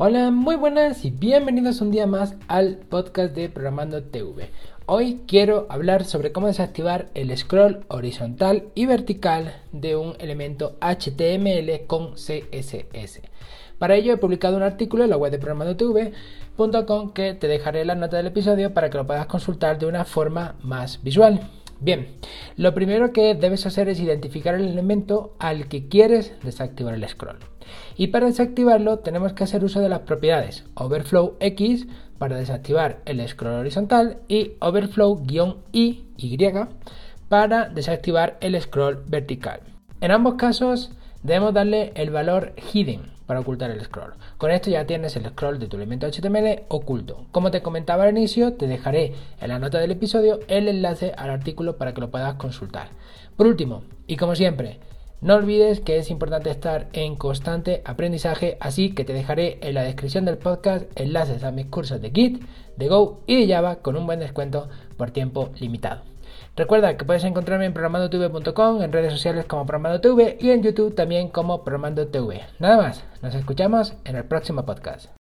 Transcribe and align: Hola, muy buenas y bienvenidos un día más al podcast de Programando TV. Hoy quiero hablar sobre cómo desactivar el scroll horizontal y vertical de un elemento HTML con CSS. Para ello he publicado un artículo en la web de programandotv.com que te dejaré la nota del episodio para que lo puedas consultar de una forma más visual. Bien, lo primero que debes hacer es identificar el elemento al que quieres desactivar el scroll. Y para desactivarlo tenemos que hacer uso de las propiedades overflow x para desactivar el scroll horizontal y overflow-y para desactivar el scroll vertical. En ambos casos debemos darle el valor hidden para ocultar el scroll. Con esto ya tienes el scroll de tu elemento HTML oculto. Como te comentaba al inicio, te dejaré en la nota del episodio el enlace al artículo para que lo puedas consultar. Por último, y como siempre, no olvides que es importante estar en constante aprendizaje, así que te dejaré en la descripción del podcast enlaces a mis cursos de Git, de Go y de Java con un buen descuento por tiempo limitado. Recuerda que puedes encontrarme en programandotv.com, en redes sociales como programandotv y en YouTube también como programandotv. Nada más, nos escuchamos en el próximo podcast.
Hola, 0.00 0.30
muy 0.30 0.54
buenas 0.54 1.04
y 1.04 1.10
bienvenidos 1.10 1.80
un 1.80 1.90
día 1.90 2.06
más 2.06 2.36
al 2.46 2.76
podcast 2.76 3.34
de 3.34 3.48
Programando 3.48 4.00
TV. 4.00 4.48
Hoy 4.86 5.22
quiero 5.26 5.66
hablar 5.70 6.04
sobre 6.04 6.30
cómo 6.30 6.46
desactivar 6.46 7.08
el 7.14 7.36
scroll 7.36 7.84
horizontal 7.88 8.68
y 8.76 8.86
vertical 8.86 9.56
de 9.72 9.96
un 9.96 10.14
elemento 10.20 10.76
HTML 10.80 11.84
con 11.88 12.12
CSS. 12.12 13.22
Para 13.80 13.96
ello 13.96 14.12
he 14.12 14.18
publicado 14.18 14.56
un 14.56 14.62
artículo 14.62 15.02
en 15.02 15.10
la 15.10 15.16
web 15.16 15.32
de 15.32 15.40
programandotv.com 15.40 17.10
que 17.12 17.34
te 17.34 17.48
dejaré 17.48 17.84
la 17.84 17.96
nota 17.96 18.18
del 18.18 18.28
episodio 18.28 18.72
para 18.72 18.90
que 18.90 18.98
lo 18.98 19.06
puedas 19.08 19.26
consultar 19.26 19.80
de 19.80 19.86
una 19.86 20.04
forma 20.04 20.54
más 20.62 21.02
visual. 21.02 21.40
Bien, 21.80 22.08
lo 22.56 22.74
primero 22.74 23.12
que 23.12 23.34
debes 23.34 23.64
hacer 23.64 23.88
es 23.88 24.00
identificar 24.00 24.56
el 24.56 24.66
elemento 24.66 25.36
al 25.38 25.68
que 25.68 25.88
quieres 25.88 26.32
desactivar 26.42 26.94
el 26.94 27.08
scroll. 27.08 27.38
Y 27.96 28.08
para 28.08 28.26
desactivarlo 28.26 28.98
tenemos 28.98 29.32
que 29.32 29.44
hacer 29.44 29.62
uso 29.62 29.80
de 29.80 29.88
las 29.88 30.00
propiedades 30.00 30.64
overflow 30.74 31.36
x 31.38 31.86
para 32.18 32.36
desactivar 32.36 33.00
el 33.04 33.26
scroll 33.28 33.60
horizontal 33.60 34.18
y 34.26 34.52
overflow-y 34.60 36.04
para 37.28 37.68
desactivar 37.68 38.38
el 38.40 38.60
scroll 38.60 39.04
vertical. 39.06 39.60
En 40.00 40.10
ambos 40.10 40.34
casos 40.34 40.90
debemos 41.22 41.54
darle 41.54 41.92
el 41.94 42.10
valor 42.10 42.54
hidden 42.72 43.17
para 43.28 43.40
ocultar 43.40 43.70
el 43.70 43.84
scroll. 43.84 44.14
Con 44.38 44.50
esto 44.50 44.70
ya 44.70 44.86
tienes 44.86 45.14
el 45.14 45.26
scroll 45.26 45.58
de 45.58 45.68
tu 45.68 45.76
elemento 45.76 46.08
HTML 46.08 46.62
oculto. 46.68 47.26
Como 47.30 47.50
te 47.50 47.60
comentaba 47.60 48.04
al 48.04 48.16
inicio, 48.16 48.54
te 48.54 48.66
dejaré 48.66 49.12
en 49.38 49.48
la 49.48 49.58
nota 49.58 49.78
del 49.78 49.90
episodio 49.90 50.40
el 50.48 50.66
enlace 50.66 51.12
al 51.14 51.28
artículo 51.28 51.76
para 51.76 51.92
que 51.92 52.00
lo 52.00 52.10
puedas 52.10 52.34
consultar. 52.36 52.88
Por 53.36 53.46
último, 53.46 53.82
y 54.06 54.16
como 54.16 54.34
siempre, 54.34 54.80
no 55.20 55.34
olvides 55.34 55.80
que 55.80 55.98
es 55.98 56.10
importante 56.10 56.50
estar 56.50 56.88
en 56.92 57.16
constante 57.16 57.82
aprendizaje, 57.84 58.56
así 58.60 58.94
que 58.94 59.04
te 59.04 59.12
dejaré 59.12 59.58
en 59.62 59.74
la 59.74 59.82
descripción 59.82 60.24
del 60.24 60.38
podcast 60.38 60.84
enlaces 60.94 61.42
a 61.42 61.50
mis 61.50 61.66
cursos 61.66 62.00
de 62.00 62.10
Git, 62.10 62.44
de 62.76 62.88
Go 62.88 63.20
y 63.26 63.44
de 63.44 63.52
Java 63.52 63.76
con 63.76 63.96
un 63.96 64.06
buen 64.06 64.20
descuento 64.20 64.68
por 64.96 65.10
tiempo 65.10 65.50
limitado. 65.58 66.02
Recuerda 66.56 66.96
que 66.96 67.04
puedes 67.04 67.24
encontrarme 67.24 67.66
en 67.66 67.72
programandotv.com, 67.72 68.82
en 68.82 68.92
redes 68.92 69.12
sociales 69.12 69.46
como 69.46 69.66
programandotv 69.66 70.36
y 70.40 70.50
en 70.50 70.62
YouTube 70.62 70.94
también 70.94 71.28
como 71.28 71.64
programandotv. 71.64 72.40
Nada 72.58 72.76
más, 72.76 73.04
nos 73.22 73.34
escuchamos 73.34 73.94
en 74.04 74.16
el 74.16 74.24
próximo 74.24 74.64
podcast. 74.64 75.17